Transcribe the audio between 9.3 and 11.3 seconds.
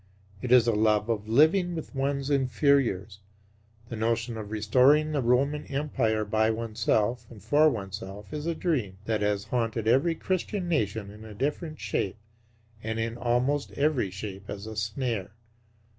haunted every Christian nation in